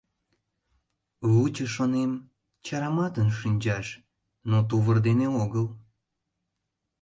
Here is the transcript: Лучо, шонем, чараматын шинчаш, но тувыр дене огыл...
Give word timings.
Лучо, 1.31 1.65
шонем, 1.75 2.11
чараматын 2.65 3.29
шинчаш, 3.39 3.87
но 4.49 4.57
тувыр 4.69 4.97
дене 5.07 5.27
огыл... 5.43 5.65